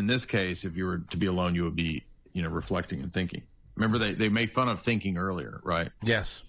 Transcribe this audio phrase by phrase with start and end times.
[0.00, 3.02] in this case, if you were to be alone, you would be, you know, reflecting
[3.02, 3.42] and thinking.
[3.76, 5.90] Remember, they, they made fun of thinking earlier, right?
[6.02, 6.42] Yes.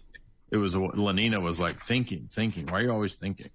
[0.50, 2.67] It was Lenina was like thinking, thinking.
[2.67, 3.50] Why are you always thinking?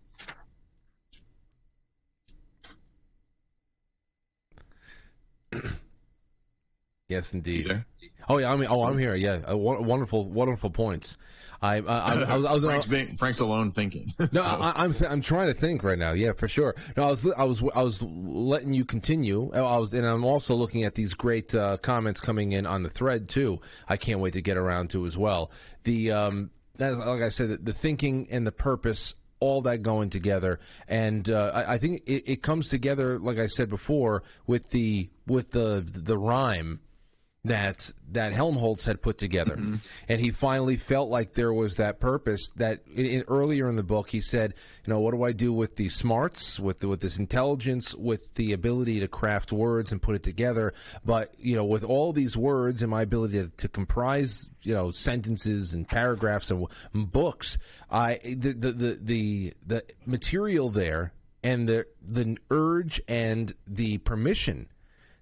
[7.09, 7.85] Yes, indeed.
[8.29, 9.15] Oh yeah, I mean, oh, I'm here.
[9.15, 11.17] Yeah, uh, wonderful, wonderful points.
[11.63, 14.13] I, I, I, I, was, I was Frank's, being, Frank's alone thinking.
[14.19, 14.43] no, so.
[14.43, 16.13] I, am I'm, I'm trying to think right now.
[16.13, 16.75] Yeah, for sure.
[16.97, 19.51] No, I was I was I was letting you continue.
[19.55, 22.91] I was, and I'm also looking at these great uh, comments coming in on the
[22.91, 23.61] thread too.
[23.89, 25.51] I can't wait to get around to as well.
[25.85, 31.29] The um, like I said, the thinking and the purpose all that going together, and
[31.29, 35.51] uh, I, I, think it, it, comes together, like I said before, with the with
[35.51, 36.81] the the rhyme
[37.47, 39.77] that that Helmholtz had put together, mm-hmm.
[40.09, 42.51] and he finally felt like there was that purpose.
[42.57, 44.55] That in, in, earlier in the book, he said,
[44.85, 48.35] "You know, what do I do with the smarts, with the, with this intelligence, with
[48.35, 50.75] the ability to craft words and put it together?
[51.05, 54.91] But you know, with all these words and my ability to, to comprise, you know,
[54.91, 57.59] sentences and paragraphs and, and books,
[57.91, 61.13] I the, the the the the material there."
[61.45, 64.69] And the the urge and the permission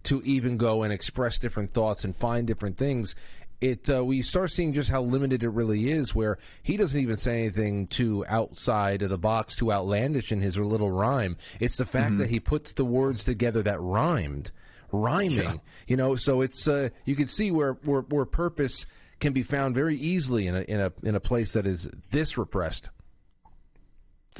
[0.05, 3.15] to even go and express different thoughts and find different things
[3.61, 7.17] it uh, we start seeing just how limited it really is where he doesn't even
[7.17, 11.87] say anything too outside of the box too outlandish in his little rhyme it's the
[11.87, 12.19] fact mm-hmm.
[12.19, 14.51] that he puts the words together that rhymed
[14.93, 15.55] rhyming yeah.
[15.87, 18.87] you know so it's uh, you can see where, where where purpose
[19.21, 22.37] can be found very easily in a in a in a place that is this
[22.37, 22.91] repressed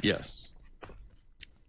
[0.01, 0.49] yes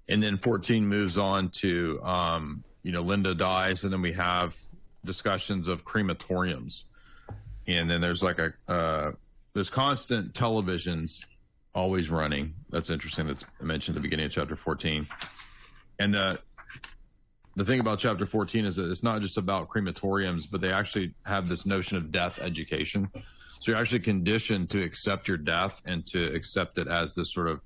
[0.08, 4.56] and then 14 moves on to um, you know, Linda dies, and then we have
[5.04, 6.84] discussions of crematoriums,
[7.66, 9.10] and then there's like a uh,
[9.54, 11.24] there's constant televisions
[11.74, 12.54] always running.
[12.70, 13.26] That's interesting.
[13.26, 15.08] That's mentioned at the beginning of chapter 14,
[15.98, 16.38] and the
[17.56, 21.12] the thing about chapter 14 is that it's not just about crematoriums, but they actually
[21.24, 23.10] have this notion of death education.
[23.58, 27.48] So you're actually conditioned to accept your death and to accept it as this sort
[27.48, 27.62] of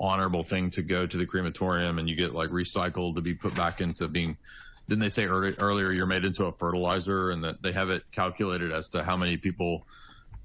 [0.00, 3.54] honorable thing to go to the crematorium and you get like recycled to be put
[3.54, 4.36] back into being
[4.88, 8.02] didn't they say early, earlier you're made into a fertilizer and that they have it
[8.10, 9.86] calculated as to how many people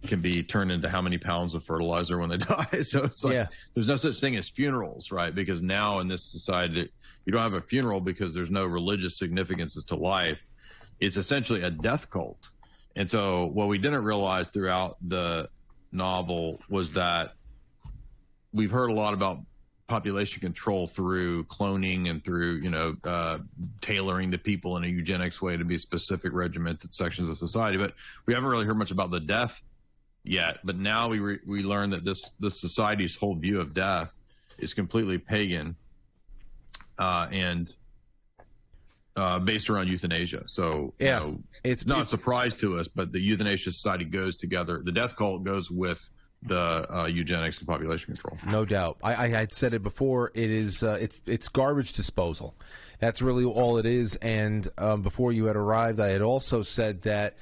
[0.06, 2.82] can be turned into how many pounds of fertilizer when they die?
[2.82, 3.48] So it's like yeah.
[3.74, 5.34] there's no such thing as funerals right?
[5.34, 6.90] Because now in this society
[7.26, 10.48] you don't have a funeral because there's no religious significances to life.
[11.00, 12.50] It's essentially a death cult.
[12.96, 15.50] And so what we didn't realize throughout the
[15.92, 17.34] novel was that
[18.58, 19.40] we've heard a lot about
[19.88, 23.38] population control through cloning and through you know uh,
[23.80, 27.78] tailoring the people in a eugenics way to be specific regimented sections of society.
[27.78, 27.94] But
[28.26, 29.62] we haven't really heard much about the death
[30.24, 30.60] yet.
[30.64, 34.12] But now we re- we learn that this this society's whole view of death
[34.58, 35.76] is completely pagan
[37.00, 37.74] uh, and
[39.16, 40.44] uh, based around euthanasia.
[40.48, 41.24] So yeah.
[41.24, 44.92] you know, it's not a surprise to us but the euthanasia society goes together the
[44.92, 46.10] death cult goes with
[46.44, 48.38] the uh, eugenics and population control.
[48.46, 48.98] No doubt.
[49.04, 50.32] I, I had said it before.
[50.34, 52.56] It is uh, it's it's garbage disposal.
[53.00, 54.16] That's really all it is.
[54.18, 57.38] And um, before you had arrived, I had also said that.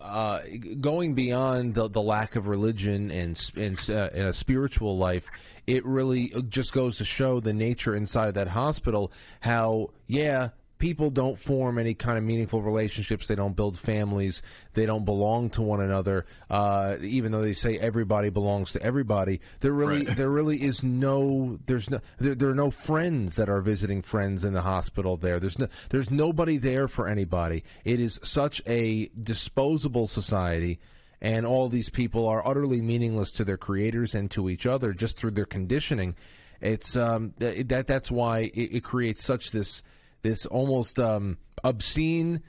[0.00, 0.38] Uh,
[0.80, 5.28] going beyond the, the lack of religion and and, uh, and, a spiritual life,
[5.66, 9.10] it really just goes to show the nature inside that hospital.
[9.40, 10.50] How yeah,
[10.84, 13.26] people don't form any kind of meaningful relationships.
[13.26, 14.42] They don't build families.
[14.74, 16.26] They don't belong to one another.
[16.50, 20.14] Uh, even though they say everybody belongs to everybody, there really right.
[20.14, 24.44] there really is no there's no there, there, are no friends that are visiting friends
[24.44, 25.16] in the hospital.
[25.16, 27.64] There there's no there's nobody there for anybody.
[27.86, 30.80] It is such a disposable society.
[31.22, 35.16] And all these people are utterly meaningless to their creators and to each other just
[35.16, 36.14] through their conditioning.
[36.60, 39.82] It's um, that that's why it, it creates such this
[40.24, 42.42] this almost um, obscene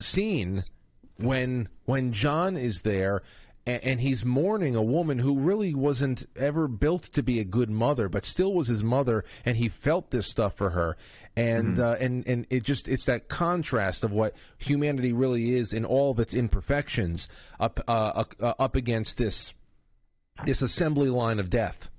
[0.00, 0.62] scene
[1.16, 3.22] when when John is there
[3.66, 7.68] and, and, he's mourning a woman who really wasn't ever built to be a good
[7.68, 10.96] mother, but still was his mother, and he felt this stuff for her,
[11.36, 11.82] and mm-hmm.
[11.82, 16.10] uh, and and it just it's that contrast of what humanity really is in all
[16.10, 17.28] of its imperfections
[17.58, 19.52] up uh, uh, up against this
[20.46, 21.90] this assembly line of death.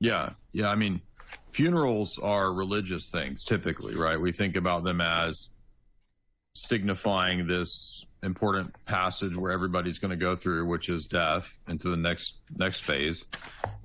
[0.00, 0.70] Yeah, yeah.
[0.70, 1.00] I mean,
[1.50, 4.20] funerals are religious things typically, right?
[4.20, 5.48] We think about them as
[6.54, 11.96] signifying this important passage where everybody's going to go through, which is death, into the
[11.96, 13.24] next next phase.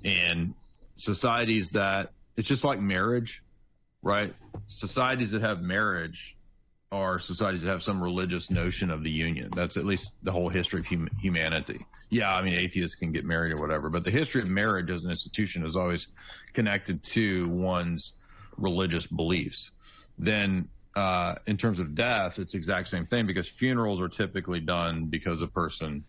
[0.04, 0.54] And
[0.96, 3.44] societies that it's just like marriage,
[4.02, 4.34] right?
[4.68, 6.36] Societies that have marriage
[6.94, 9.50] are societies that have some religious notion of the union.
[9.56, 11.84] That's at least the whole history of hum- humanity.
[12.12, 15.04] Yeah, I mean, atheists can get married or whatever, but the history of marriage as
[15.04, 16.08] an institution is always
[16.54, 18.14] connected to one's
[18.58, 19.72] religious beliefs.
[20.20, 25.06] Then uh, in terms of death, it's exact same thing because funerals are typically done
[25.06, 26.04] because a person,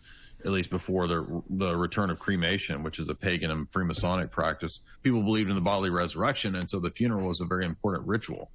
[0.45, 4.81] at least before the the return of cremation, which is a pagan and Freemasonic practice,
[5.03, 8.51] people believed in the bodily resurrection, and so the funeral was a very important ritual.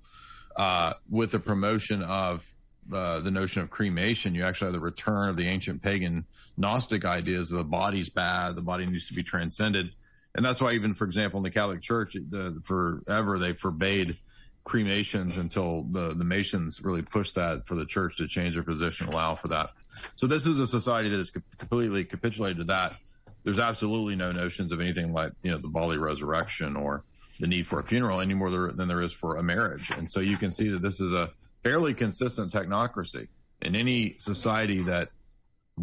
[0.59, 2.45] Uh, with the promotion of
[2.91, 6.25] uh, the notion of cremation, you actually have the return of the ancient pagan
[6.57, 9.91] Gnostic ideas: the body's bad, the body needs to be transcended,
[10.35, 14.17] and that's why even, for example, in the Catholic Church, the, forever they forbade
[14.65, 19.07] cremations until the the Masons really pushed that for the church to change their position,
[19.07, 19.69] allow for that.
[20.17, 22.97] So this is a society that has completely capitulated to that.
[23.45, 27.05] There's absolutely no notions of anything like you know the bodily resurrection or
[27.39, 29.89] the need for a funeral any more than there is for a marriage.
[29.91, 31.29] And so you can see that this is a
[31.63, 33.27] fairly consistent technocracy.
[33.61, 35.09] In any society that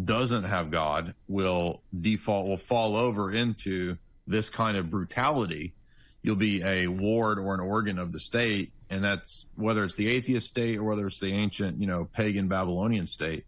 [0.03, 5.73] doesn't have God will default will fall over into this kind of brutality.
[6.21, 10.07] You'll be a ward or an organ of the state and that's whether it's the
[10.09, 13.45] atheist state or whether it's the ancient, you know, pagan Babylonian state.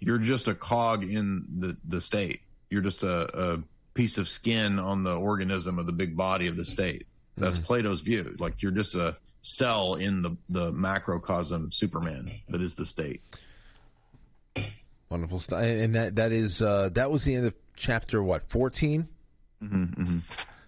[0.00, 2.40] You're just a cog in the the state.
[2.70, 3.62] You're just a, a
[3.94, 7.06] piece of skin on the organism of the big body of the state.
[7.38, 7.66] That's mm-hmm.
[7.66, 8.34] Plato's view.
[8.38, 13.22] Like you're just a cell in the the macrocosm Superman that is the state.
[15.10, 19.08] Wonderful stuff, and that that is uh, that was the end of chapter what 14
[19.62, 20.18] mm-hmm, mm-hmm.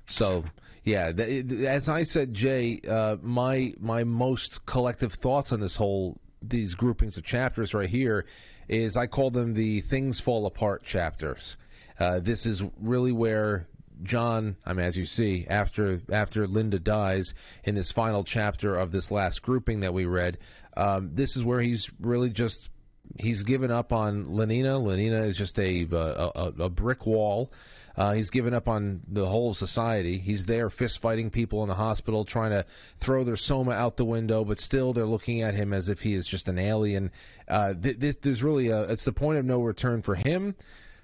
[0.07, 0.45] So
[0.85, 6.75] yeah, as I said, Jay, uh, my my most collective thoughts on this whole these
[6.75, 8.25] groupings of chapters right here
[8.69, 11.57] is I call them the things fall apart chapters.
[11.99, 13.69] Uh, this is really where
[14.03, 18.93] John, I mean, as you see, after after Linda dies in this final chapter of
[18.93, 20.39] this last grouping that we read,
[20.77, 22.71] um, this is where he's really just
[23.19, 24.81] he's given up on Lenina.
[24.81, 27.53] Lenina is just a a, a brick wall.
[27.97, 30.17] Uh, he's given up on the whole society.
[30.17, 32.65] He's there fist fighting people in the hospital, trying to
[32.99, 36.15] throw their soma out the window, but still they're looking at him as if he
[36.15, 37.11] is just an alien.
[37.49, 40.55] Uh, th- th- there's really a, it's the point of no return for him.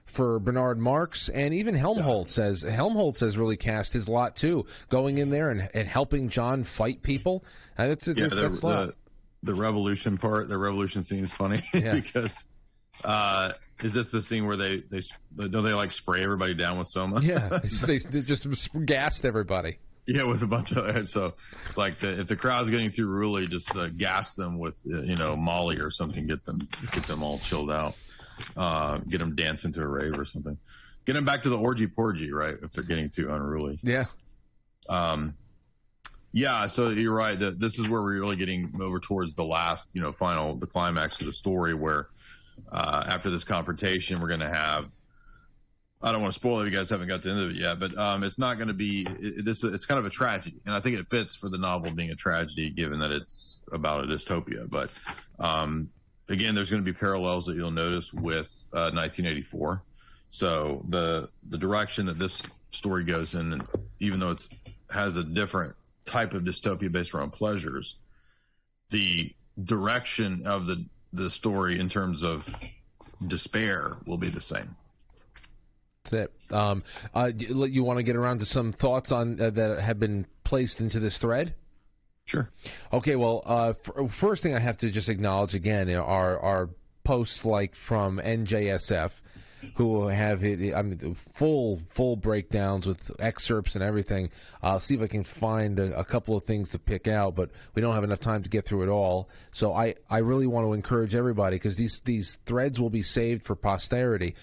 [0.07, 5.19] For Bernard Marx and even Helmholtz says Helmholtz has really cast his lot too, going
[5.19, 7.45] in there and, and helping John fight people.
[7.77, 8.95] Uh, that's, yeah, the, that's the,
[9.43, 11.95] the revolution part, the revolution scene is funny yeah.
[11.95, 12.45] because
[13.05, 15.03] uh, is this the scene where they they
[15.37, 17.21] don't they like spray everybody down with soma?
[17.21, 18.47] Yeah, they, they just
[18.85, 19.79] gassed everybody.
[20.07, 21.35] Yeah, with a bunch of so
[21.67, 25.01] it's like the, if the crowd's getting too ruly, just uh, gas them with uh,
[25.03, 26.61] you know Molly or something, get them
[26.93, 27.97] get them all chilled out,
[28.57, 30.59] uh, get them dancing to a rave or something,
[31.05, 32.57] get them back to the orgy porgy, right?
[32.63, 33.79] If they're getting too unruly.
[33.83, 34.07] Yeah.
[34.89, 35.35] Um.
[36.33, 37.39] Yeah, so you're right.
[37.39, 40.67] That this is where we're really getting over towards the last, you know, final, the
[40.67, 42.09] climax of the story, where
[42.71, 44.93] uh, after this confrontation, we're going to have.
[46.03, 47.51] I don't want to spoil it if you guys haven't got to the end of
[47.53, 49.65] it yet, but um, it's not going to be it, this.
[49.65, 52.15] It's kind of a tragedy, and I think it fits for the novel being a
[52.15, 54.69] tragedy, given that it's about a dystopia.
[54.69, 54.91] But
[55.39, 55.89] um,
[56.29, 59.83] again, there's going to be parallels that you'll notice with uh, 1984.
[60.31, 63.63] So the the direction that this story goes in,
[64.01, 64.49] even though it's
[64.91, 65.75] has a different
[66.05, 67.97] type of dystopia based around pleasures,
[68.91, 72.49] the direction of the the story in terms of
[73.27, 74.77] despair will be the same.
[76.05, 76.55] That's it.
[76.55, 76.85] Um,
[77.15, 80.81] uh, you want to get around to some thoughts on uh, that have been placed
[80.81, 81.55] into this thread?
[82.27, 82.51] Sure.
[82.93, 83.17] Okay.
[83.17, 86.71] Well, uh, f- first thing I have to just acknowledge again are are
[87.05, 89.13] posts like from NJSF
[89.75, 90.75] who have it.
[90.75, 94.31] I mean, full full breakdowns with excerpts and everything.
[94.63, 97.51] I'll see if I can find a, a, couple of things to pick out, but
[97.75, 99.29] we don't have enough time to get through it all.
[99.53, 103.45] So I, I really want to encourage everybody because these these threads will be saved
[103.45, 104.35] for posterity.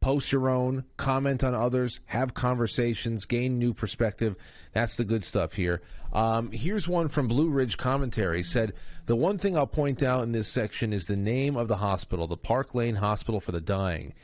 [0.00, 4.34] Post your own, comment on others, have conversations, gain new perspective.
[4.72, 5.82] That's the good stuff here.
[6.12, 8.42] Um, here's one from Blue Ridge Commentary.
[8.42, 8.72] Said
[9.04, 12.26] the one thing I'll point out in this section is the name of the hospital,
[12.26, 14.14] the Park Lane Hospital for the Dying.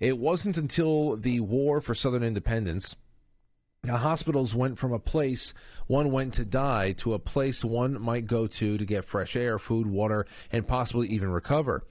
[0.00, 2.94] It wasn't until the War for Southern Independence
[3.84, 5.52] the hospitals went from a place
[5.88, 9.58] one went to die to a place one might go to to get fresh air,
[9.58, 11.82] food, water, and possibly even recover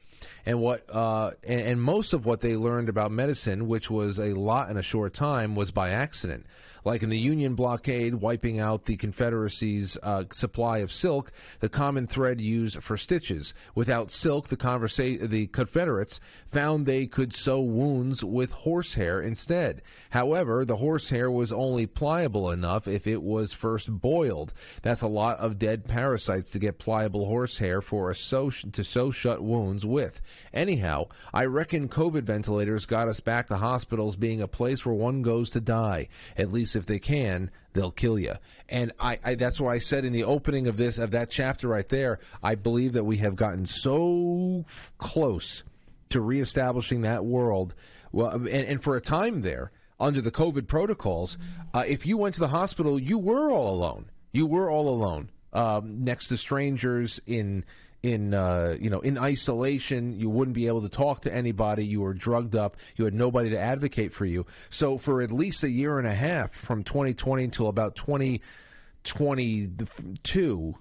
[0.45, 4.33] and what uh, and, and, most of what they learned about medicine, which was a
[4.33, 6.45] lot in a short time, was by accident.
[6.83, 12.07] Like in the Union blockade, wiping out the Confederacy's uh, supply of silk, the common
[12.07, 13.53] thread used for stitches.
[13.75, 16.19] Without silk, the, conversa- the Confederates
[16.50, 19.81] found they could sew wounds with horsehair instead.
[20.09, 24.53] However, the horsehair was only pliable enough if it was first boiled.
[24.81, 29.11] That's a lot of dead parasites to get pliable horsehair for a sew to sew
[29.11, 30.21] shut wounds with.
[30.53, 35.21] Anyhow, I reckon COVID ventilators got us back to hospitals being a place where one
[35.21, 36.07] goes to die.
[36.38, 38.34] At least if they can, they'll kill you.
[38.70, 41.68] And I, I that's why I said in the opening of this of that chapter
[41.68, 45.63] right there, I believe that we have gotten so f- close
[46.10, 47.74] to reestablishing that world.
[48.12, 51.38] Well, and, and for a time there, under the COVID protocols,
[51.74, 54.10] uh, if you went to the hospital, you were all alone.
[54.34, 57.63] You were all alone um, next to strangers in
[58.03, 60.17] in uh, you know in isolation.
[60.20, 61.86] You wouldn't be able to talk to anybody.
[61.86, 62.75] You were drugged up.
[62.96, 64.46] You had nobody to advocate for you.
[64.70, 70.75] So for at least a year and a half, from 2020 until about 2022,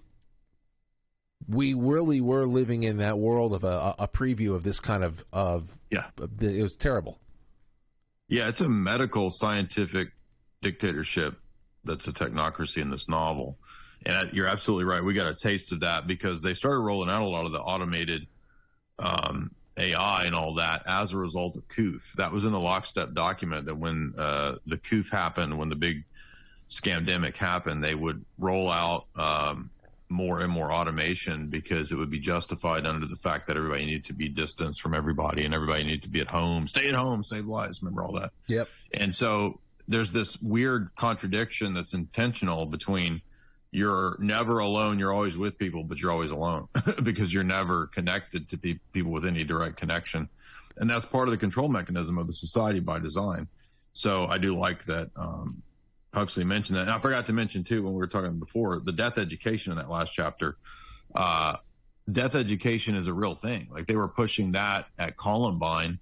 [1.49, 5.25] we really were living in that world of a, a preview of this kind of
[5.33, 6.07] of yeah.
[6.41, 7.19] It was terrible.
[8.29, 10.13] Yeah, it's a medical scientific
[10.63, 11.39] dictatorship
[11.85, 13.59] that's a technocracy in this novel.
[14.07, 15.03] And you're absolutely right.
[15.03, 17.61] We got a taste of that because they started rolling out a lot of the
[17.61, 18.27] automated
[18.99, 22.13] um, AI and all that as a result of COOF.
[22.17, 26.05] That was in the lockstep document that when uh, the COOF happened, when the big
[26.71, 29.71] scamdemic happened, they would roll out um,
[30.09, 34.05] more and more automation because it would be justified under the fact that everybody needed
[34.07, 37.23] to be distanced from everybody and everybody needed to be at home, stay at home,
[37.23, 37.83] save lives.
[37.83, 38.33] Remember all that?
[38.49, 38.69] Yep.
[38.95, 43.23] And so there's this weird contradiction that's intentional between
[43.73, 44.99] you're never alone.
[44.99, 46.69] You're always with people, but you're always alone
[47.03, 50.29] because you're never connected to pe- people with any direct connection.
[50.77, 53.49] And that's part of the control mechanism of the society by design.
[53.93, 55.63] So I do like that um,
[56.13, 56.83] Huxley mentioned that.
[56.83, 59.79] And I forgot to mention too when we were talking before the death education in
[59.79, 60.57] that last chapter.
[61.15, 61.57] Uh,
[62.11, 63.69] death education is a real thing.
[63.71, 65.99] Like they were pushing that at Columbine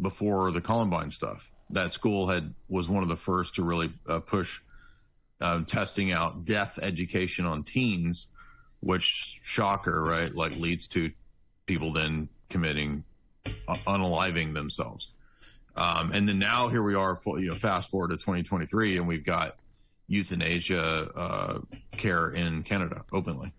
[0.00, 1.50] before the Columbine stuff.
[1.70, 4.60] That school had was one of the first to really uh, push
[5.40, 8.28] uh, testing out death education on teens,
[8.80, 10.34] which shocker, right?
[10.34, 11.10] Like leads to
[11.66, 13.04] people then committing
[13.68, 15.08] uh, unaliving themselves.
[15.76, 19.24] Um, and then now here we are, you know, fast forward to 2023, and we've
[19.24, 19.56] got
[20.08, 21.58] euthanasia uh,
[21.96, 23.52] care in Canada openly.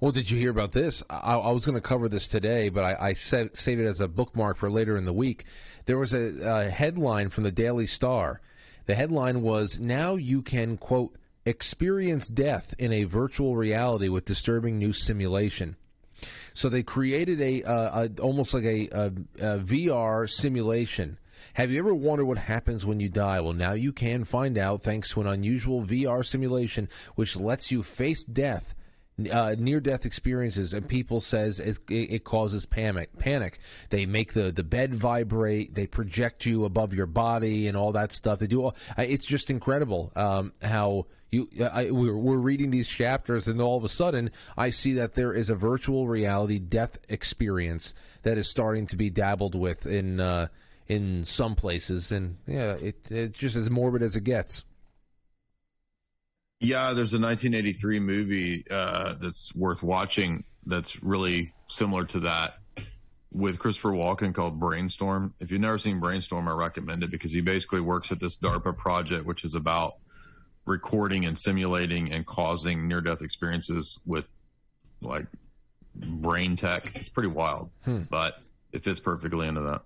[0.00, 1.02] Well, did you hear about this?
[1.08, 4.00] I, I was going to cover this today, but I, I set, saved it as
[4.00, 5.44] a bookmark for later in the week.
[5.86, 8.40] There was a, a headline from the Daily Star.
[8.86, 14.78] The headline was Now you can, quote, experience death in a virtual reality with disturbing
[14.78, 15.76] new simulation.
[16.54, 21.18] So they created a, uh, a almost like a, a, a, VR simulation.
[21.54, 23.40] Have you ever wondered what happens when you die?
[23.40, 27.82] Well, now you can find out thanks to an unusual VR simulation which lets you
[27.82, 28.74] face death
[29.30, 33.58] uh, near death experiences and people says it, it, causes panic panic
[33.90, 38.10] they make the, the bed vibrate they project you above your body and all that
[38.10, 42.88] stuff they do all, it's just incredible um, how you I, we're, we're reading these
[42.88, 46.98] chapters and all of a sudden i see that there is a virtual reality death
[47.08, 50.48] experience that is starting to be dabbled with in uh,
[50.88, 54.64] in some places and yeah it, it's just as morbid as it gets
[56.62, 62.58] yeah, there's a 1983 movie uh, that's worth watching that's really similar to that
[63.32, 65.34] with Christopher Walken called Brainstorm.
[65.40, 68.76] If you've never seen Brainstorm, I recommend it because he basically works at this DARPA
[68.76, 69.96] project, which is about
[70.64, 74.26] recording and simulating and causing near death experiences with
[75.00, 75.26] like
[75.94, 76.92] brain tech.
[76.94, 78.02] It's pretty wild, hmm.
[78.10, 78.40] but
[78.72, 79.82] it fits perfectly into that.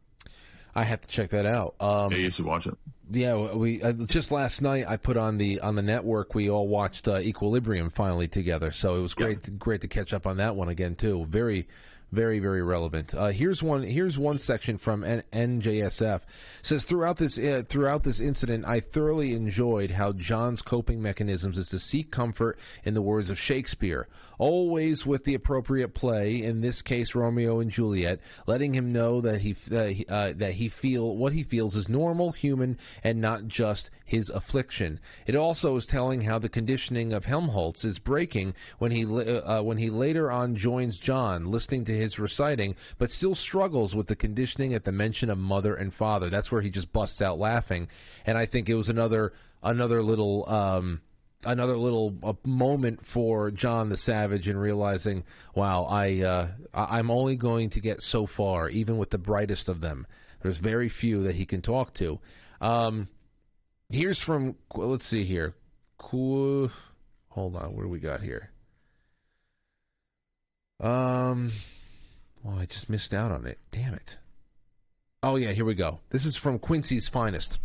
[0.75, 1.75] I have to check that out.
[1.81, 2.77] Um, yeah, you should watch it.
[3.11, 6.35] Yeah, we uh, just last night I put on the on the network.
[6.35, 10.13] We all watched uh, Equilibrium finally together, so it was great to, great to catch
[10.13, 11.25] up on that one again too.
[11.27, 11.69] Very
[12.13, 13.15] very very relevant.
[13.15, 16.23] Uh, here's one here's one section from N- NJSF it
[16.63, 21.69] says throughout this uh, throughout this incident, I thoroughly enjoyed how John's coping mechanisms is
[21.71, 24.09] to seek comfort in the words of Shakespeare,
[24.39, 26.43] always with the appropriate play.
[26.43, 30.69] In this case, Romeo and Juliet, letting him know that he uh, uh, that he
[30.69, 35.01] feel what he feels is normal, human, and not just his affliction.
[35.27, 39.79] It also is telling how the conditioning of Helmholtz is breaking when he uh, when
[39.79, 44.75] he later on joins John, listening to his reciting, but still struggles with the conditioning
[44.75, 46.31] at the mention of mother and father.
[46.31, 47.89] That's where he just busts out laughing,
[48.25, 50.49] and I think it was another another little.
[50.49, 51.01] Um,
[51.47, 55.25] another little moment for John the Savage in realizing,
[55.55, 59.81] wow, I uh, I'm only going to get so far, even with the brightest of
[59.81, 60.07] them.
[60.43, 62.21] There's very few that he can talk to.
[62.61, 63.09] Um,
[63.89, 65.55] here's from let's see here.
[65.99, 66.71] Cool.
[67.31, 68.51] Hold on, what do we got here?
[70.81, 71.53] Um,
[72.43, 73.59] well, I just missed out on it.
[73.71, 74.19] Damn it.
[75.23, 76.01] Oh, yeah, here we go.
[76.11, 77.59] This is from Quincy's Finest.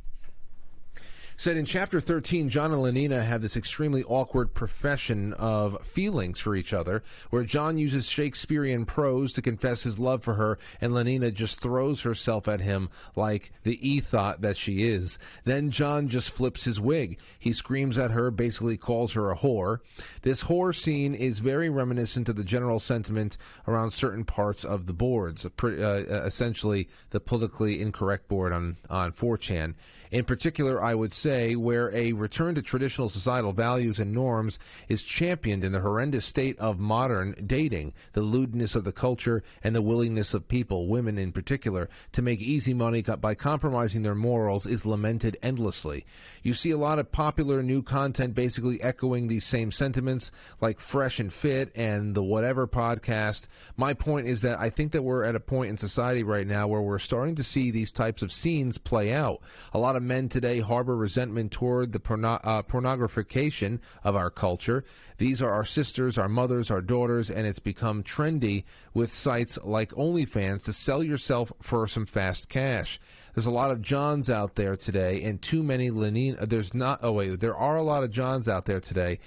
[1.42, 6.56] Said in chapter 13, John and Lenina have this extremely awkward profession of feelings for
[6.56, 11.34] each other, where John uses Shakespearean prose to confess his love for her, and Lenina
[11.34, 15.18] just throws herself at him like the ethot that she is.
[15.44, 17.18] Then John just flips his wig.
[17.40, 19.80] He screams at her, basically calls her a whore.
[20.22, 24.94] This whore scene is very reminiscent of the general sentiment around certain parts of the
[24.94, 29.74] boards, uh, essentially the politically incorrect board on, on 4chan.
[30.12, 35.04] In particular, I would say where a return to traditional societal values and norms is
[35.04, 39.82] championed in the horrendous state of modern dating, the lewdness of the culture, and the
[39.82, 44.86] willingness of people, women in particular, to make easy money by compromising their morals is
[44.86, 46.06] lamented endlessly.
[46.44, 51.22] You see a lot of popular new content basically echoing these same sentiments, like Fresh
[51.22, 53.48] and Fit and the Whatever podcast.
[53.78, 56.68] My point is that I think that we're at a point in society right now
[56.68, 59.42] where we're starting to see these types of scenes play out.
[59.72, 64.84] A lot of men today harbor resentment toward the porno- uh, pornographication of our culture.
[65.18, 69.92] These are our sisters, our mothers, our daughters, and it's become trendy with sites like
[69.92, 73.00] OnlyFans to sell yourself for some fast cash.
[73.34, 76.38] There's a lot of Johns out there today, and too many Lenin.
[76.40, 77.00] Uh, there's not.
[77.02, 79.20] Oh wait, there are a lot of Johns out there today,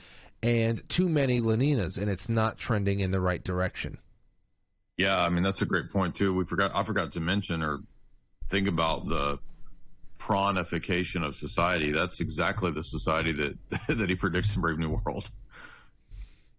[0.43, 3.99] and too many Leninas, and it's not trending in the right direction.
[4.97, 6.35] Yeah, I mean that's a great point too.
[6.35, 6.73] We forgot.
[6.75, 7.81] I forgot to mention or
[8.49, 9.39] think about the
[10.19, 11.93] pornification of society.
[11.93, 15.31] That's exactly the society that that he predicts in Brave New World.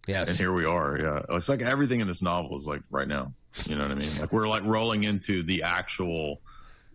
[0.08, 0.30] Yes.
[0.30, 1.00] And here we are.
[1.00, 1.36] Yeah.
[1.36, 3.34] It's like everything in this novel is like right now.
[3.66, 4.10] You know what I mean?
[4.20, 6.42] Like we're like rolling into the actual,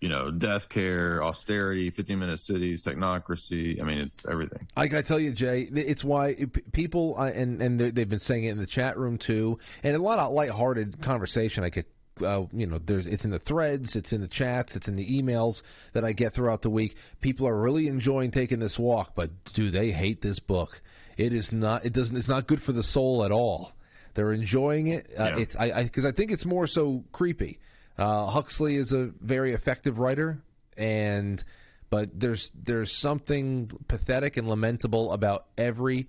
[0.01, 3.81] you know, death care, austerity, 15 minute cities, technocracy.
[3.81, 4.69] I mean, it's everything.
[4.77, 6.37] I got to tell you, Jay, it's why
[6.73, 9.99] people, uh, and, and they've been saying it in the chat room too, and a
[9.99, 11.87] lot of lighthearted conversation I get
[12.23, 15.21] uh, you know, there's it's in the threads, it's in the chats, it's in the
[15.21, 15.63] emails
[15.93, 16.97] that I get throughout the week.
[17.21, 20.83] People are really enjoying taking this walk, but do they hate this book?
[21.17, 21.85] It is not.
[21.85, 22.17] It doesn't.
[22.17, 23.73] It's not good for the soul at all.
[24.15, 25.11] They're enjoying it.
[25.19, 25.39] Uh, yeah.
[25.39, 27.59] It's I because I, I, think it's more so creepy.
[27.99, 30.43] Uh, Huxley is a very effective writer,
[30.77, 31.43] and
[31.91, 36.09] but there's there's something pathetic and lamentable about every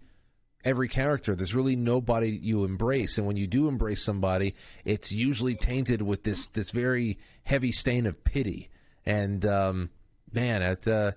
[0.63, 1.36] every character.
[1.36, 6.24] There's really nobody you embrace, and when you do embrace somebody, it's usually tainted with
[6.24, 8.70] this this very heavy stain of pity.
[9.06, 9.89] And um,
[10.32, 11.14] man, it, uh,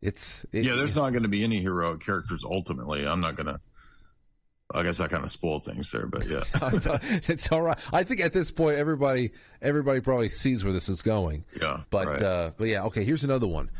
[0.00, 0.74] it's it, yeah.
[0.74, 3.06] There's not going to be any heroic characters ultimately.
[3.06, 3.60] I'm not going to.
[4.70, 6.86] I guess I kind of spoiled things there, but yeah, it's,
[7.30, 7.78] it's, all right.
[7.90, 11.44] I think at this point, everybody everybody probably sees where this is going.
[11.58, 12.22] Yeah, but right.
[12.22, 13.02] uh, but yeah, okay.
[13.02, 13.70] Here's another one.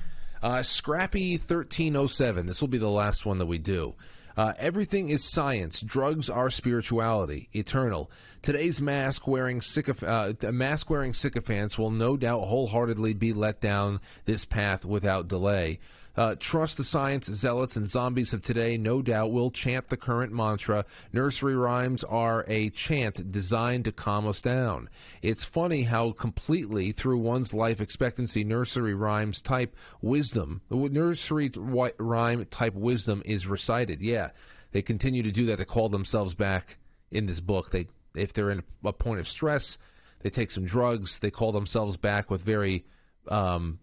[0.43, 2.47] Uh, Scrappy thirteen oh seven.
[2.47, 3.95] This will be the last one that we do.
[4.39, 5.81] Uh, everything is science.
[5.81, 8.09] Drugs are spirituality, eternal.
[8.41, 13.99] Today's mask wearing sycoph- uh, mask wearing sycophants will no doubt wholeheartedly be let down
[14.27, 15.81] this path without delay.
[16.19, 20.33] Uh, trust the science zealots and zombies of today, no doubt, will chant the current
[20.33, 20.85] mantra.
[21.13, 24.89] Nursery rhymes are a chant designed to calm us down.
[25.23, 32.75] It's funny how completely, through one's life expectancy, nursery rhymes type wisdom, nursery rhyme type
[32.75, 34.01] wisdom is recited.
[34.01, 34.31] Yeah,
[34.73, 36.79] they continue to do that to call themselves back
[37.13, 37.71] in this book.
[37.71, 39.79] They, if they're in a point of stress,
[40.23, 41.21] they take some drugs.
[41.21, 42.85] They call themselves back with very
[43.29, 43.79] um,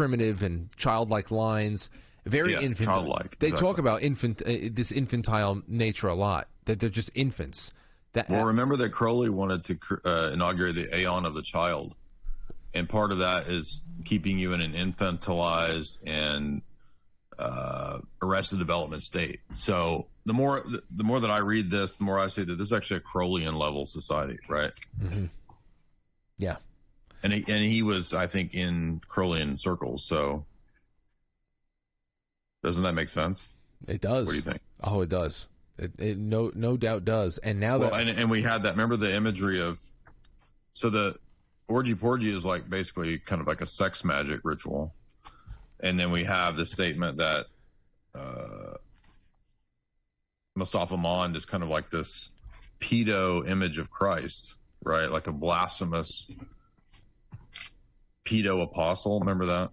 [0.00, 1.90] primitive and childlike lines.
[2.24, 3.02] Very yeah, infantile.
[3.02, 3.38] Childlike.
[3.38, 3.68] They exactly.
[3.68, 6.48] talk about infant uh, this infantile nature a lot.
[6.64, 7.70] That they're just infants.
[8.14, 11.94] That well, remember that Crowley wanted to uh, inaugurate the Aeon of the Child,
[12.72, 16.62] and part of that is keeping you in an infantilized and
[17.38, 19.40] uh, arrested development state.
[19.52, 22.68] So the more the more that I read this, the more I see that this
[22.68, 24.72] is actually a Crowleyan level society, right?
[24.98, 25.26] Mm-hmm.
[26.38, 26.56] Yeah
[27.22, 30.04] and he, and he was, I think, in Crowleyan circles.
[30.04, 30.44] So
[32.62, 33.48] doesn't that make sense?
[33.88, 34.26] It does.
[34.26, 34.60] What do you think?
[34.82, 35.48] Oh, it does.
[35.78, 37.38] It, it no no doubt does.
[37.38, 38.72] And now well, that and, and we had that.
[38.72, 39.78] Remember the imagery of
[40.74, 41.16] so the
[41.68, 44.94] orgy porgy is like basically kind of like a sex magic ritual,
[45.80, 47.46] and then we have the statement that
[48.14, 48.74] uh,
[50.54, 52.30] Mustafa Mond is kind of like this
[52.80, 54.54] pedo image of Christ,
[54.84, 55.10] right?
[55.10, 56.26] Like a blasphemous
[58.30, 59.20] pedo apostle.
[59.20, 59.70] Remember that?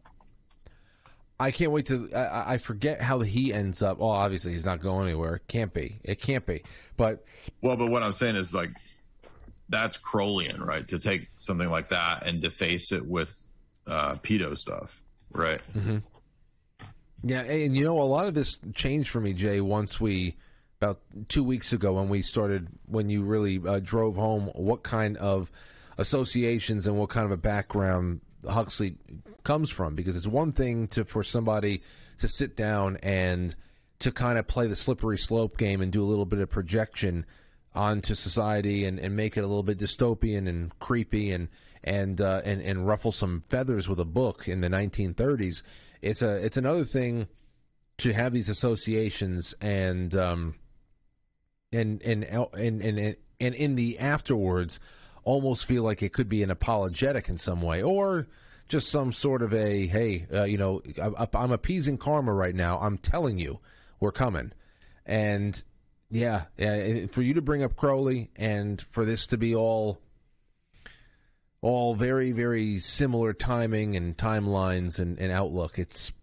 [1.39, 2.09] I can't wait to.
[2.15, 3.99] I, I, forget how he ends up.
[3.99, 5.41] Well, obviously he's not going anywhere.
[5.47, 5.99] can't be.
[6.03, 6.63] It can't be.
[6.95, 7.23] But
[7.61, 8.71] well, but what I'm saying is like
[9.69, 10.87] that's Crowleyan, right?
[10.87, 13.53] To take something like that and deface it with
[13.85, 14.99] uh, pedo stuff,
[15.31, 15.61] right?
[15.77, 15.97] Mm-hmm.
[17.23, 19.61] Yeah, and you know a lot of this changed for me, Jay.
[19.61, 20.37] Once we
[20.79, 25.17] about two weeks ago when we started when you really uh, drove home what kind
[25.17, 25.51] of
[25.97, 28.95] associations and what kind of a background Huxley
[29.43, 31.81] comes from because it's one thing to for somebody
[32.19, 33.55] to sit down and
[33.99, 37.25] to kind of play the slippery slope game and do a little bit of projection
[37.73, 41.47] onto society and, and make it a little bit dystopian and creepy and
[41.83, 45.61] and uh, and and ruffle some feathers with a book in the 1930s.
[46.01, 47.27] It's a it's another thing
[47.99, 50.55] to have these associations and um
[51.71, 54.79] and and and and and in the afterwards
[55.27, 58.27] almost feel like it could be an apologetic in some way or
[58.69, 60.81] just some sort of a hey uh, you know
[61.33, 63.59] I'm appeasing karma right now I'm telling you
[63.99, 64.53] we're coming
[65.05, 65.61] and
[66.09, 69.99] yeah yeah for you to bring up Crowley and for this to be all
[71.61, 76.13] all very very similar timing and timelines and, and outlook it's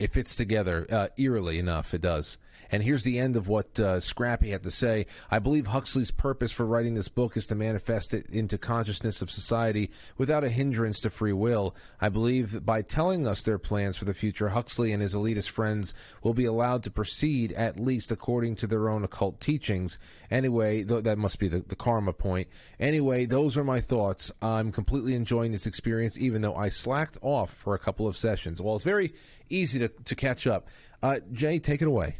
[0.00, 1.94] it fits together uh, eerily enough.
[1.94, 2.38] It does.
[2.72, 5.06] And here's the end of what uh, Scrappy had to say.
[5.30, 9.30] I believe Huxley's purpose for writing this book is to manifest it into consciousness of
[9.30, 11.74] society without a hindrance to free will.
[12.00, 15.92] I believe by telling us their plans for the future, Huxley and his elitist friends
[16.22, 19.98] will be allowed to proceed at least according to their own occult teachings.
[20.30, 22.48] Anyway, th- that must be the, the karma point.
[22.78, 24.30] Anyway, those are my thoughts.
[24.40, 28.62] I'm completely enjoying this experience, even though I slacked off for a couple of sessions.
[28.62, 29.12] Well, it's very
[29.48, 30.68] easy to, to catch up.
[31.02, 32.18] Uh, Jay, take it away.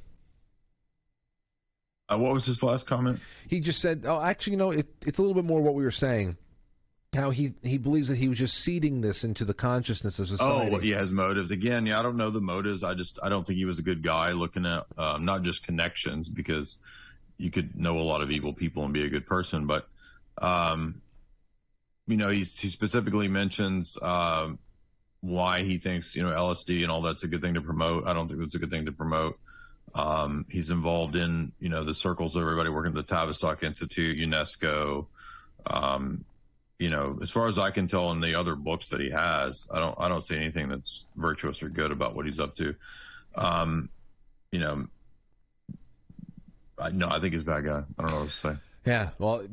[2.10, 3.20] Uh, what was his last comment?
[3.48, 5.84] He just said, "Oh, actually, you know, it, it's a little bit more what we
[5.84, 6.36] were saying.
[7.14, 10.74] How he he believes that he was just seeding this into the consciousness of society.
[10.74, 11.86] Oh, he has motives again.
[11.86, 12.82] Yeah, I don't know the motives.
[12.82, 14.32] I just I don't think he was a good guy.
[14.32, 16.76] Looking at um, not just connections because
[17.36, 19.88] you could know a lot of evil people and be a good person, but
[20.38, 21.02] um,
[22.06, 24.58] you know, he he specifically mentions." Um,
[25.22, 28.06] why he thinks you know LSD and all that's a good thing to promote.
[28.06, 29.38] I don't think that's a good thing to promote.
[29.94, 34.18] Um, he's involved in you know the circles of everybody working at the Tavistock Institute,
[34.18, 35.06] UNESCO.
[35.66, 36.24] Um,
[36.78, 39.66] you know, as far as I can tell in the other books that he has,
[39.72, 42.74] I don't I don't see anything that's virtuous or good about what he's up to.
[43.34, 43.90] Um,
[44.52, 44.86] you know,
[46.78, 47.82] I no, I think he's a bad guy.
[47.98, 48.56] I don't know what to say.
[48.86, 49.44] Yeah, well,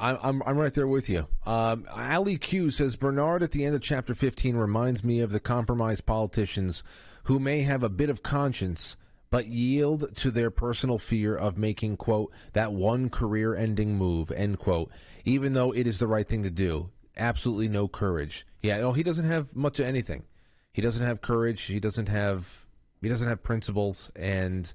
[0.00, 1.26] I'm I'm right there with you.
[1.44, 5.40] Um, Ali Q says Bernard at the end of chapter 15 reminds me of the
[5.40, 6.82] compromised politicians
[7.24, 8.96] who may have a bit of conscience
[9.36, 14.90] but yield to their personal fear of making quote that one career-ending move end quote,
[15.26, 16.88] even though it is the right thing to do.
[17.18, 18.46] Absolutely no courage.
[18.62, 20.24] Yeah, no, he doesn't have much of anything.
[20.72, 21.60] He doesn't have courage.
[21.64, 22.64] He doesn't have
[23.02, 24.72] he doesn't have principles, and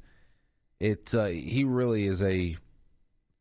[0.79, 2.55] it uh, he really is a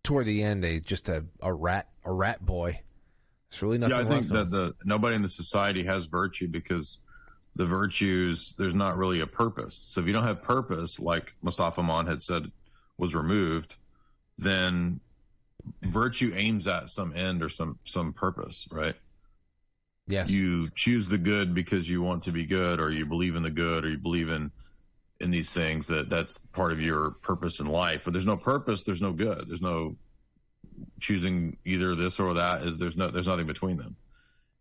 [0.03, 2.81] toward the end, a just a, a rat a rat boy.
[3.51, 3.95] It's really nothing.
[3.95, 6.99] Yeah, I think that the nobody in the society has virtue because
[7.57, 9.85] the virtues there's not really a purpose.
[9.89, 12.51] So if you don't have purpose, like Mustafa Mond had said
[12.97, 13.77] was removed,
[14.39, 15.01] then
[15.83, 18.95] virtue aims at some end or some some purpose, right?
[20.07, 20.31] Yes.
[20.31, 23.51] You choose the good because you want to be good, or you believe in the
[23.51, 24.51] good, or you believe in
[25.21, 28.03] in these things that that's part of your purpose in life.
[28.05, 29.45] But there's no purpose, there's no good.
[29.49, 29.97] There's no
[30.99, 32.63] choosing either this or that.
[32.63, 33.97] Is there's no there's nothing between them,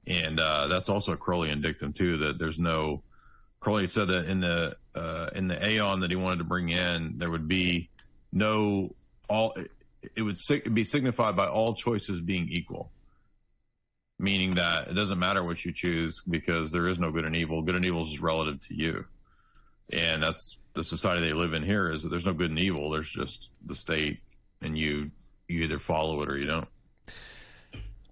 [0.10, 2.18] and uh, that's also a Crowleyan dictum too.
[2.18, 3.04] That there's no
[3.62, 7.18] Crowley said that in the uh, in the Aeon that he wanted to bring in,
[7.18, 7.90] there would be
[8.34, 8.94] no
[9.30, 9.56] all.
[10.16, 10.38] It would
[10.74, 12.92] be signified by all choices being equal,
[14.18, 17.62] meaning that it doesn't matter what you choose because there is no good and evil.
[17.62, 19.06] Good and evil is relative to you
[19.92, 22.92] and that's the society they live in here is that there's no good and evil
[22.92, 24.20] there's just the state
[24.62, 25.10] and you
[25.48, 26.68] you either follow it or you don't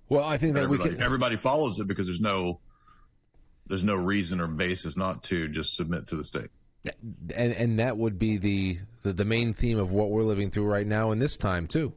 [0.09, 2.59] well i think that everybody, we can everybody follows it because there's no
[3.67, 6.49] there's no reason or basis not to just submit to the state
[7.35, 10.65] and and that would be the, the, the main theme of what we're living through
[10.65, 11.93] right now in this time too.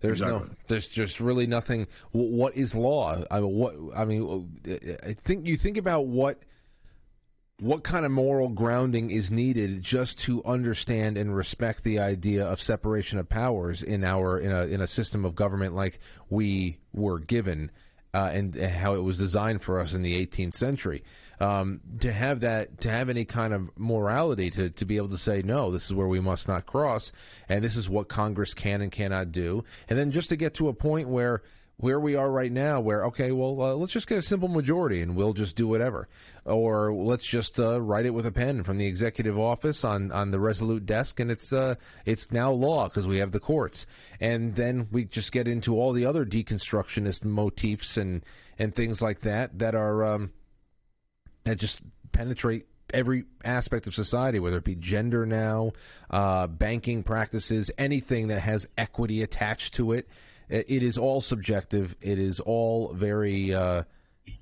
[0.00, 0.48] There's exactly.
[0.48, 1.86] no, there's just really nothing.
[2.12, 3.22] What is law?
[3.30, 6.42] I what I mean, uh, I think you think about what
[7.60, 12.60] what kind of moral grounding is needed just to understand and respect the idea of
[12.60, 17.20] separation of powers in our in a in a system of government like we were
[17.20, 17.70] given
[18.12, 21.02] uh, and how it was designed for us in the 18th century.
[21.40, 25.18] Um, to have that to have any kind of morality to, to be able to
[25.18, 27.10] say no this is where we must not cross
[27.48, 29.64] and this is what Congress can and cannot do.
[29.88, 31.42] And then just to get to a point where
[31.76, 35.00] where we are right now, where okay, well, uh, let's just get a simple majority
[35.00, 36.08] and we'll just do whatever,
[36.44, 40.30] or let's just uh, write it with a pen from the executive office on, on
[40.30, 43.86] the resolute desk, and it's uh, it's now law because we have the courts,
[44.20, 48.24] and then we just get into all the other deconstructionist motifs and
[48.58, 50.32] and things like that that are um,
[51.44, 51.80] that just
[52.12, 55.72] penetrate every aspect of society, whether it be gender now,
[56.10, 60.08] uh, banking practices, anything that has equity attached to it
[60.48, 61.96] it is all subjective.
[62.00, 63.84] It is all very uh,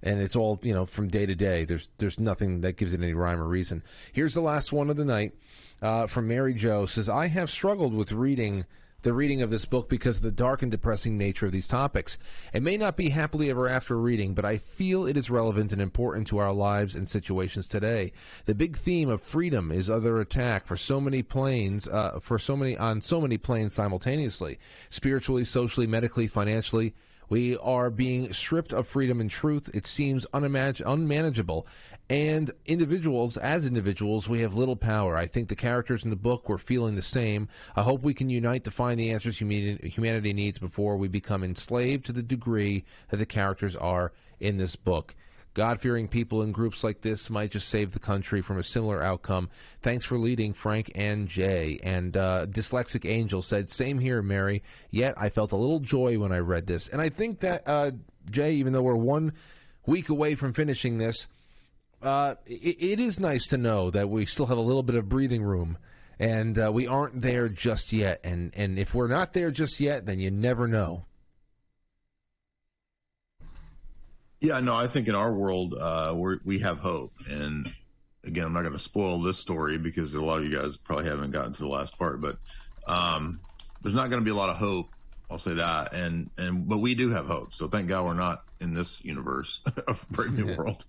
[0.03, 1.65] and it's all you know from day to day.
[1.65, 3.83] There's there's nothing that gives it any rhyme or reason.
[4.13, 5.33] Here's the last one of the night
[5.81, 8.65] uh, from Mary Jo says I have struggled with reading
[9.03, 12.19] the reading of this book because of the dark and depressing nature of these topics.
[12.53, 15.83] It may not be happily ever after reading, but I feel it is relevant and
[15.83, 18.13] important to our lives and situations today.
[18.45, 22.57] The big theme of freedom is under attack for so many planes, uh, for so
[22.57, 26.95] many on so many planes simultaneously, spiritually, socially, medically, financially.
[27.29, 29.71] We are being stripped of freedom and truth.
[29.73, 31.67] It seems unimag- unmanageable.
[32.11, 35.17] And individuals, as individuals, we have little power.
[35.17, 37.49] I think the characters in the book were feeling the same.
[37.75, 42.05] I hope we can unite to find the answers humanity needs before we become enslaved
[42.07, 45.15] to the degree that the characters are in this book.
[45.55, 49.03] God fearing people in groups like this might just save the country from a similar
[49.03, 49.51] outcome.
[49.83, 51.79] Thanks for leading, Frank and Jay.
[51.83, 54.63] And uh, Dyslexic Angel said, Same here, Mary.
[54.91, 56.89] Yet I felt a little joy when I read this.
[56.89, 57.91] And I think that, uh,
[58.31, 59.35] Jay, even though we're one
[59.85, 61.27] week away from finishing this,
[62.03, 65.09] uh, it, it is nice to know that we still have a little bit of
[65.09, 65.77] breathing room.
[66.19, 68.21] And uh, we aren't there just yet.
[68.25, 71.05] And, and if we're not there just yet, then you never know.
[74.43, 77.13] Yeah, no, I think in our world, uh, we we have hope.
[77.31, 77.73] And
[78.25, 81.05] again, I'm not going to spoil this story because a lot of you guys probably
[81.05, 82.39] haven't gotten to the last part, but
[82.89, 83.39] um,
[83.83, 84.89] there's not going to be a lot of hope.
[85.31, 85.95] I'll say that.
[85.95, 87.55] And, and, but we do have hope.
[87.55, 90.85] So thank God we're not in this universe of Brave New World.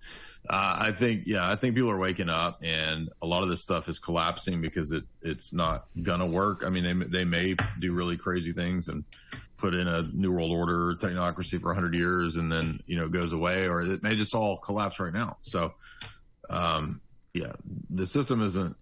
[0.50, 3.62] Uh, I think, yeah, I think people are waking up and a lot of this
[3.62, 6.64] stuff is collapsing because it, it's not going to work.
[6.66, 9.06] I mean, they, they may do really crazy things and
[9.64, 13.32] put in a new world order technocracy for 100 years and then you know goes
[13.32, 15.38] away or it may just all collapse right now.
[15.42, 15.74] So
[16.50, 17.00] um,
[17.34, 17.54] yeah
[17.90, 18.76] the system isn't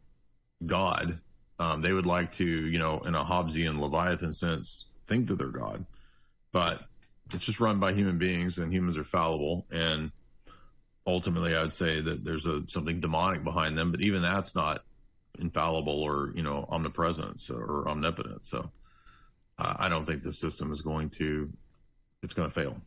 [0.66, 1.20] god.
[1.60, 5.50] Um, they would like to you know in a hobbesian leviathan sense think that they're
[5.50, 5.86] god
[6.52, 6.82] but
[7.32, 9.68] it's just run by human beings and humans are fallible.
[9.70, 10.12] And
[11.06, 14.84] ultimately i would say that there's a something demonic behind them but even that's not
[15.40, 18.48] infallible or you know omnipresent or omnipotent.
[18.48, 18.72] So
[19.78, 21.52] I don't think the system is going to
[22.24, 22.78] it's going to fail.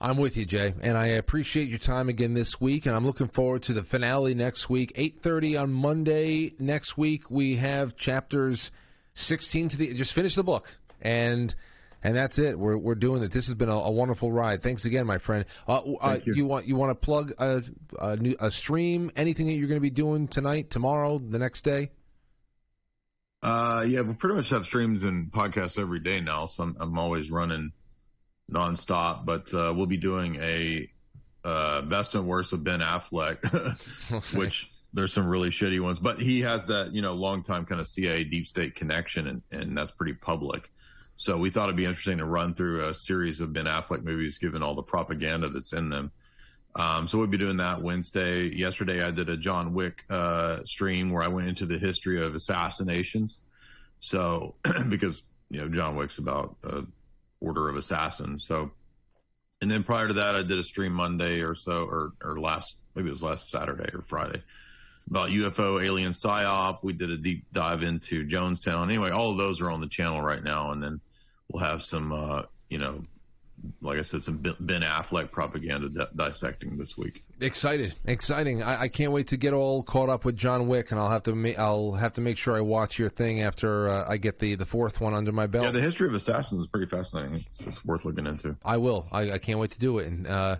[0.00, 3.28] I'm with you, Jay, and I appreciate your time again this week, and I'm looking
[3.28, 7.30] forward to the finale next week, 8:30 on Monday next week.
[7.30, 8.70] We have chapters
[9.14, 11.54] 16 to the just finish the book, and
[12.02, 12.58] and that's it.
[12.58, 13.30] We're we're doing it.
[13.30, 14.62] This has been a, a wonderful ride.
[14.62, 15.46] Thanks again, my friend.
[15.66, 16.34] Uh, uh, you.
[16.34, 16.46] you.
[16.46, 17.62] want you want to plug a,
[17.98, 19.10] a, new, a stream?
[19.16, 21.90] Anything that you're going to be doing tonight, tomorrow, the next day?
[23.44, 26.98] Uh, yeah, we pretty much have streams and podcasts every day now, so I'm, I'm
[26.98, 27.72] always running
[28.50, 29.26] nonstop.
[29.26, 30.88] But uh, we'll be doing a
[31.44, 36.40] uh, best and worst of Ben Affleck, which there's some really shitty ones, but he
[36.40, 39.90] has that you know long time kind of CIA deep state connection, and, and that's
[39.90, 40.70] pretty public.
[41.16, 44.38] So we thought it'd be interesting to run through a series of Ben Affleck movies,
[44.38, 46.12] given all the propaganda that's in them.
[46.76, 48.48] Um, so we'll be doing that Wednesday.
[48.54, 52.34] Yesterday, I did a John Wick uh, stream where I went into the history of
[52.34, 53.40] assassinations.
[54.00, 54.56] So,
[54.88, 56.82] because you know John Wick's about a
[57.40, 58.44] order of assassins.
[58.44, 58.72] So,
[59.60, 62.76] and then prior to that, I did a stream Monday or so, or or last
[62.94, 64.42] maybe it was last Saturday or Friday
[65.08, 66.78] about UFO alien psyop.
[66.82, 68.84] We did a deep dive into Jonestown.
[68.84, 71.00] Anyway, all of those are on the channel right now, and then
[71.48, 73.04] we'll have some uh, you know
[73.80, 77.24] like I said, some Ben Affleck propaganda di- dissecting this week.
[77.40, 78.62] Excited, exciting!
[78.62, 81.24] I-, I, can't wait to get all caught up with John Wick, and I'll have
[81.24, 84.38] to ma- I'll have to make sure I watch your thing after uh, I get
[84.38, 85.64] the the fourth one under my belt.
[85.64, 87.36] Yeah, the history of assassins is pretty fascinating.
[87.46, 88.56] It's, it's worth looking into.
[88.64, 89.08] I will.
[89.12, 90.06] I, I can't wait to do it.
[90.06, 90.56] And uh,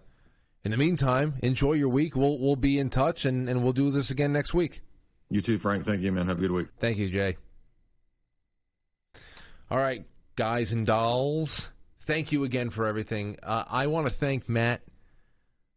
[0.64, 2.16] in the meantime, enjoy your week.
[2.16, 4.82] We'll we'll be in touch, and, and we'll do this again next week.
[5.30, 5.84] You too, Frank.
[5.84, 6.26] Thank you, man.
[6.28, 6.68] Have a good week.
[6.78, 7.36] Thank you, Jay.
[9.70, 10.04] All right,
[10.36, 11.70] guys and dolls
[12.04, 13.38] thank you again for everything.
[13.42, 14.82] Uh, I want to thank Matt,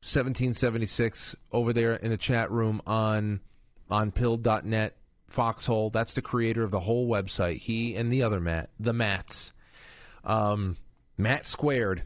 [0.01, 3.41] seventeen seventy six, over there in the chat room on
[3.89, 5.89] on Pilled.net, Foxhole.
[5.89, 7.57] That's the creator of the whole website.
[7.57, 9.53] He and the other Matt, the Mats,
[10.23, 10.77] um,
[11.17, 12.03] Matt Squared.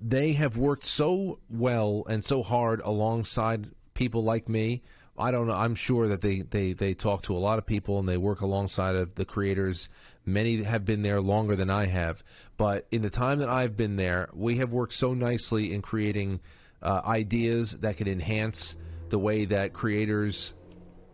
[0.00, 4.82] They have worked so well and so hard alongside people like me.
[5.16, 5.54] I don't know.
[5.54, 8.40] I'm sure that they, they, they talk to a lot of people and they work
[8.40, 9.88] alongside of the creators
[10.26, 12.24] Many have been there longer than I have.
[12.56, 16.40] But in the time that I've been there, we have worked so nicely in creating
[16.82, 18.76] uh, ideas that can enhance
[19.10, 20.54] the way that creators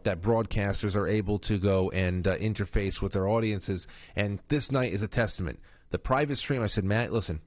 [0.03, 3.87] that broadcasters are able to go and uh, interface with their audiences.
[4.17, 5.59] And this night is a testament.
[5.91, 7.41] The private stream, I said, Matt, listen,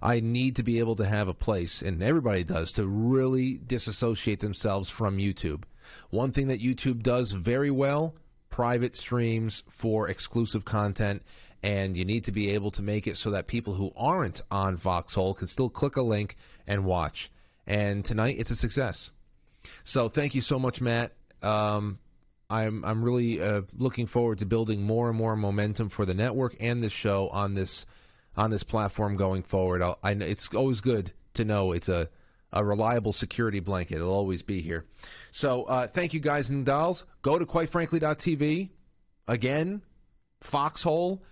[0.00, 4.40] I need to be able to have a place, and everybody does, to really disassociate
[4.40, 5.64] themselves from YouTube.
[6.10, 8.14] One thing that YouTube does very well
[8.50, 11.22] private streams for exclusive content
[11.62, 14.76] and you need to be able to make it so that people who aren't on
[14.76, 17.30] Foxhole can still click a link and watch.
[17.66, 19.10] And tonight, it's a success.
[19.84, 21.12] So thank you so much, Matt.
[21.42, 21.98] Um,
[22.48, 26.56] I'm I'm really uh, looking forward to building more and more momentum for the network
[26.60, 27.84] and this show on this
[28.38, 29.82] on this platform going forward.
[29.82, 32.08] I'll, I, it's always good to know it's a
[32.50, 33.96] a reliable security blanket.
[33.96, 34.86] It'll always be here.
[35.32, 37.04] So uh, thank you guys and dolls.
[37.20, 38.70] Go to quitefrankly.tv
[39.26, 39.82] again.
[40.40, 41.22] Foxhole.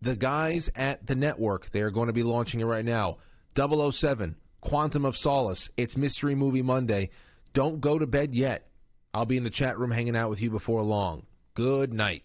[0.00, 3.18] The guys at the network they are going to be launching it right now.
[3.54, 5.68] 007 Quantum of Solace.
[5.76, 7.10] It's Mystery Movie Monday.
[7.52, 8.68] Don't go to bed yet.
[9.12, 11.26] I'll be in the chat room hanging out with you before long.
[11.52, 12.24] Good night.